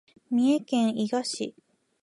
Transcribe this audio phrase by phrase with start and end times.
[0.31, 1.53] 三重県伊賀市